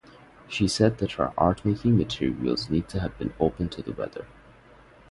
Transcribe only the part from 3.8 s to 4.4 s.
the weather.